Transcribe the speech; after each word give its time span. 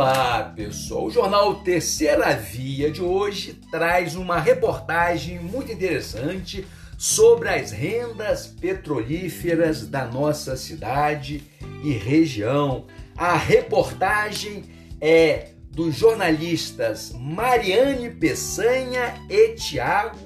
Olá, 0.00 0.50
pessoal. 0.56 1.04
O 1.04 1.10
jornal 1.10 1.56
Terceira 1.56 2.34
Via 2.34 2.90
de 2.90 3.02
hoje 3.02 3.60
traz 3.70 4.16
uma 4.16 4.40
reportagem 4.40 5.38
muito 5.38 5.70
interessante 5.70 6.66
sobre 6.96 7.50
as 7.50 7.70
rendas 7.70 8.46
petrolíferas 8.46 9.86
da 9.86 10.06
nossa 10.06 10.56
cidade 10.56 11.42
e 11.84 11.92
região. 11.92 12.86
A 13.14 13.36
reportagem 13.36 14.64
é 15.02 15.48
dos 15.70 15.96
jornalistas 15.96 17.12
Mariane 17.14 18.08
Peçanha 18.08 19.22
e 19.28 19.48
Tiago 19.48 20.16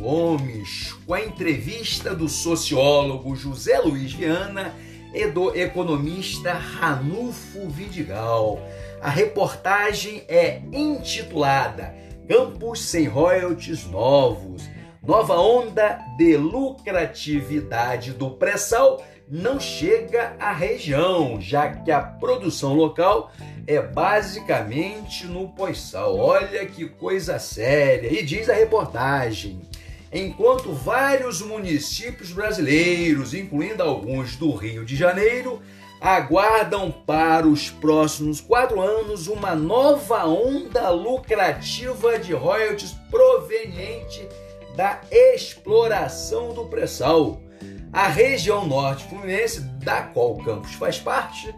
Gomes, 0.00 0.92
com 1.06 1.14
a 1.14 1.20
entrevista 1.20 2.16
do 2.16 2.28
sociólogo 2.28 3.36
José 3.36 3.78
Luiz 3.78 4.12
Viana 4.12 4.74
e 5.14 5.26
do 5.26 5.56
economista 5.56 6.52
Ranulfo 6.52 7.68
Vidigal. 7.68 8.60
A 9.00 9.08
reportagem 9.08 10.24
é 10.28 10.60
intitulada 10.72 11.94
Campos 12.30 12.82
sem 12.84 13.08
royalties 13.08 13.86
novos. 13.86 14.70
Nova 15.02 15.36
onda 15.36 15.98
de 16.16 16.36
lucratividade 16.36 18.12
do 18.12 18.30
pré-sal 18.30 19.02
não 19.28 19.58
chega 19.58 20.36
à 20.38 20.52
região, 20.52 21.40
já 21.40 21.70
que 21.70 21.90
a 21.90 22.00
produção 22.00 22.74
local 22.74 23.32
é 23.66 23.82
basicamente 23.82 25.26
no 25.26 25.48
pós-sal. 25.48 26.16
Olha 26.16 26.64
que 26.66 26.88
coisa 26.88 27.40
séria! 27.40 28.12
E 28.12 28.22
diz 28.22 28.48
a 28.48 28.54
reportagem. 28.54 29.60
Enquanto 30.12 30.72
vários 30.72 31.40
municípios 31.40 32.32
brasileiros, 32.32 33.32
incluindo 33.32 33.82
alguns 33.82 34.34
do 34.34 34.52
Rio 34.52 34.84
de 34.84 34.96
Janeiro, 34.96 35.62
aguardam 36.00 36.90
para 36.90 37.46
os 37.46 37.70
próximos 37.70 38.40
quatro 38.40 38.80
anos 38.80 39.28
uma 39.28 39.54
nova 39.54 40.26
onda 40.26 40.90
lucrativa 40.90 42.18
de 42.18 42.32
royalties 42.32 42.92
proveniente 43.08 44.26
da 44.74 45.00
exploração 45.12 46.54
do 46.54 46.64
pré-sal. 46.64 47.40
A 47.92 48.08
região 48.08 48.66
norte 48.66 49.08
fluminense, 49.08 49.60
da 49.60 50.02
qual 50.02 50.32
o 50.32 50.44
campus 50.44 50.74
faz 50.74 50.98
parte, 50.98 51.54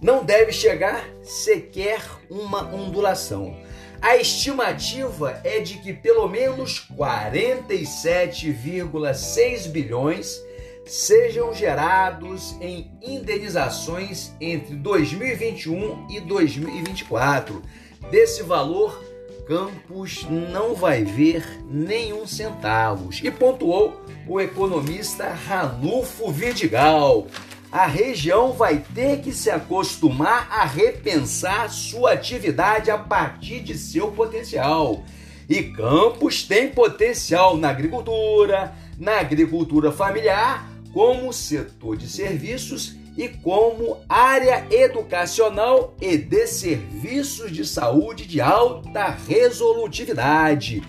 não 0.00 0.24
deve 0.24 0.50
chegar 0.50 1.04
sequer 1.22 2.02
uma 2.28 2.74
ondulação. 2.74 3.56
A 4.00 4.16
estimativa 4.16 5.38
é 5.44 5.60
de 5.60 5.78
que 5.78 5.92
pelo 5.92 6.26
menos 6.28 6.88
47,6 6.96 9.68
bilhões 9.68 10.42
sejam 10.86 11.52
gerados 11.54 12.56
em 12.60 12.90
indenizações 13.02 14.32
entre 14.40 14.76
2021 14.76 16.06
e 16.10 16.20
2024. 16.20 17.62
Desse 18.10 18.42
valor, 18.42 19.02
Campos 19.46 20.26
não 20.30 20.74
vai 20.74 21.04
ver 21.04 21.44
nenhum 21.68 22.26
centavos. 22.26 23.20
E 23.22 23.30
pontuou 23.30 24.00
o 24.26 24.40
economista 24.40 25.28
Ranulfo 25.28 26.30
Vidigal. 26.30 27.26
A 27.74 27.86
região 27.86 28.52
vai 28.52 28.84
ter 28.94 29.20
que 29.20 29.32
se 29.32 29.50
acostumar 29.50 30.46
a 30.48 30.64
repensar 30.64 31.68
sua 31.68 32.12
atividade 32.12 32.88
a 32.88 32.96
partir 32.96 33.58
de 33.64 33.76
seu 33.76 34.12
potencial. 34.12 35.02
E 35.48 35.60
Campos 35.60 36.44
tem 36.44 36.68
potencial 36.68 37.56
na 37.56 37.70
agricultura, 37.70 38.72
na 38.96 39.18
agricultura 39.18 39.90
familiar 39.90 40.70
como 40.92 41.32
setor 41.32 41.96
de 41.96 42.08
serviços 42.08 42.94
e 43.16 43.28
como 43.28 43.98
área 44.08 44.64
educacional 44.70 45.96
e 46.00 46.16
de 46.16 46.46
serviços 46.46 47.50
de 47.50 47.66
saúde 47.66 48.24
de 48.24 48.40
alta 48.40 49.18
resolutividade. 49.28 50.80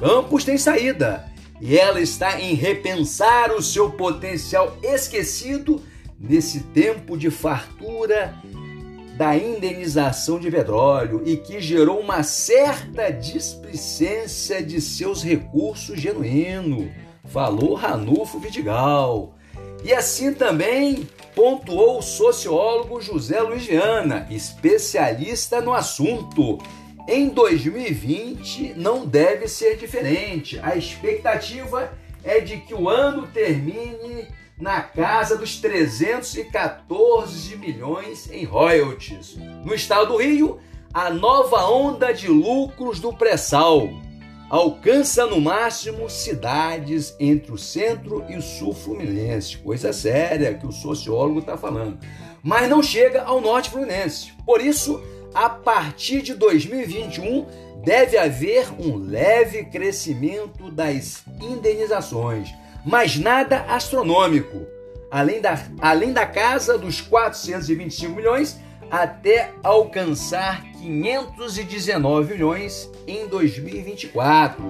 Campos 0.00 0.42
tem 0.42 0.58
saída 0.58 1.24
e 1.60 1.78
ela 1.78 2.00
está 2.00 2.40
em 2.40 2.54
repensar 2.54 3.52
o 3.52 3.62
seu 3.62 3.90
potencial 3.92 4.76
esquecido 4.82 5.80
nesse 6.22 6.60
tempo 6.60 7.18
de 7.18 7.30
fartura 7.30 8.32
da 9.16 9.36
indenização 9.36 10.38
de 10.38 10.50
petróleo 10.50 11.22
e 11.26 11.36
que 11.36 11.60
gerou 11.60 12.00
uma 12.00 12.22
certa 12.22 13.10
displicência 13.10 14.62
de 14.62 14.80
seus 14.80 15.22
recursos 15.22 16.00
genuínos, 16.00 16.90
falou 17.24 17.74
Ranulfo 17.74 18.38
Vidigal. 18.38 19.34
E 19.84 19.92
assim 19.92 20.32
também 20.32 21.08
pontuou 21.34 21.98
o 21.98 22.02
sociólogo 22.02 23.00
José 23.00 23.40
Luiz 23.40 23.66
Viana, 23.66 24.26
especialista 24.30 25.60
no 25.60 25.72
assunto. 25.72 26.58
Em 27.08 27.28
2020 27.28 28.74
não 28.76 29.04
deve 29.04 29.48
ser 29.48 29.76
diferente. 29.76 30.58
A 30.62 30.76
expectativa 30.76 31.92
é 32.22 32.38
de 32.38 32.58
que 32.58 32.72
o 32.72 32.88
ano 32.88 33.26
termine 33.26 34.28
na 34.58 34.82
casa 34.82 35.36
dos 35.36 35.60
314 35.60 37.56
milhões 37.56 38.30
em 38.30 38.44
royalties. 38.44 39.36
No 39.64 39.74
estado 39.74 40.12
do 40.12 40.18
Rio, 40.18 40.60
a 40.92 41.10
nova 41.10 41.68
onda 41.68 42.12
de 42.12 42.28
lucros 42.28 43.00
do 43.00 43.12
pré-sal 43.12 43.88
alcança 44.52 45.24
no 45.24 45.40
máximo 45.40 46.10
cidades 46.10 47.16
entre 47.18 47.52
o 47.52 47.56
centro 47.56 48.22
e 48.28 48.36
o 48.36 48.42
sul 48.42 48.74
fluminense. 48.74 49.56
Coisa 49.56 49.94
séria 49.94 50.52
que 50.52 50.66
o 50.66 50.72
sociólogo 50.72 51.38
está 51.38 51.56
falando. 51.56 51.98
Mas 52.42 52.68
não 52.68 52.82
chega 52.82 53.22
ao 53.22 53.40
norte 53.40 53.70
fluminense. 53.70 54.30
Por 54.44 54.60
isso, 54.60 55.02
a 55.32 55.48
partir 55.48 56.20
de 56.20 56.34
2021, 56.34 57.46
deve 57.82 58.18
haver 58.18 58.66
um 58.78 58.96
leve 58.96 59.64
crescimento 59.64 60.70
das 60.70 61.24
indenizações, 61.40 62.52
mas 62.84 63.16
nada 63.16 63.62
astronômico. 63.68 64.66
Além 65.10 65.40
da, 65.40 65.58
além 65.80 66.12
da 66.12 66.26
casa 66.26 66.78
dos 66.78 67.00
425 67.00 68.14
milhões, 68.14 68.58
até 68.90 69.52
alcançar 69.62 70.62
519 70.72 72.34
milhões 72.34 72.90
em 73.06 73.26
2024. 73.26 74.62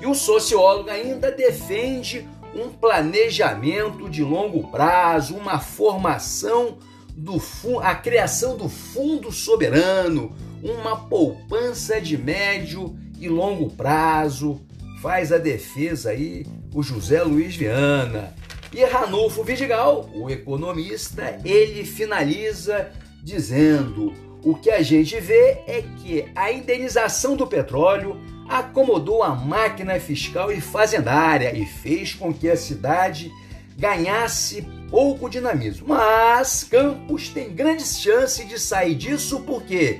E 0.00 0.06
o 0.06 0.14
sociólogo 0.14 0.90
ainda 0.90 1.30
defende 1.30 2.28
um 2.54 2.68
planejamento 2.68 4.10
de 4.10 4.22
longo 4.22 4.68
prazo, 4.68 5.36
uma 5.36 5.58
formação 5.58 6.78
do 7.16 7.40
a 7.82 7.94
criação 7.94 8.56
do 8.56 8.68
fundo 8.68 9.30
soberano, 9.30 10.34
uma 10.62 10.96
poupança 11.08 12.00
de 12.00 12.16
médio 12.16 12.96
e 13.18 13.28
longo 13.28 13.70
prazo. 13.70 14.60
Faz 15.02 15.32
a 15.32 15.38
defesa 15.38 16.10
aí 16.10 16.46
o 16.72 16.80
José 16.80 17.24
Luiz 17.24 17.56
Viana. 17.56 18.32
E 18.72 18.84
Ranulfo 18.84 19.42
Vidigal, 19.42 20.08
o 20.14 20.30
economista, 20.30 21.40
ele 21.44 21.84
finaliza 21.84 22.88
dizendo: 23.20 24.14
o 24.44 24.54
que 24.54 24.70
a 24.70 24.80
gente 24.80 25.18
vê 25.18 25.58
é 25.66 25.82
que 25.98 26.24
a 26.36 26.52
indenização 26.52 27.34
do 27.34 27.48
petróleo 27.48 28.16
acomodou 28.48 29.24
a 29.24 29.34
máquina 29.34 29.98
fiscal 29.98 30.52
e 30.52 30.60
fazendária 30.60 31.52
e 31.52 31.66
fez 31.66 32.14
com 32.14 32.32
que 32.32 32.48
a 32.48 32.56
cidade 32.56 33.28
ganhasse 33.76 34.62
pouco 34.88 35.28
dinamismo. 35.28 35.88
Mas 35.88 36.62
Campos 36.62 37.28
tem 37.28 37.50
grandes 37.52 37.98
chances 37.98 38.48
de 38.48 38.56
sair 38.56 38.94
disso 38.94 39.40
porque 39.40 39.98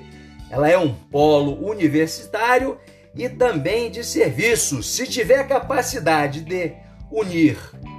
ela 0.48 0.70
é 0.70 0.78
um 0.78 0.94
polo 0.94 1.68
universitário 1.68 2.78
e 3.14 3.28
também 3.28 3.90
de 3.90 4.04
serviços. 4.04 4.90
Se 4.94 5.06
tiver 5.06 5.46
capacidade 5.46 6.40
de 6.42 6.72
unir 7.10 7.58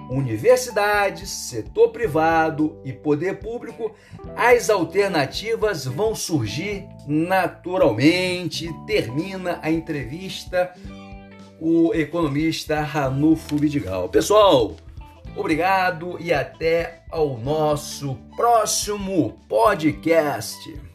universidades, 0.09 1.29
setor 1.29 1.89
privado 1.89 2.79
e 2.83 2.91
poder 2.91 3.39
público, 3.39 3.95
as 4.35 4.69
alternativas 4.69 5.85
vão 5.85 6.15
surgir 6.15 6.85
naturalmente. 7.07 8.69
Termina 8.85 9.59
a 9.61 9.71
entrevista 9.71 10.73
o 11.59 11.93
economista 11.93 12.81
Ranulfo 12.81 13.55
Vidigal. 13.55 14.09
Pessoal, 14.09 14.75
obrigado 15.35 16.17
e 16.19 16.33
até 16.33 17.03
ao 17.09 17.37
nosso 17.37 18.15
próximo 18.35 19.39
podcast. 19.47 20.92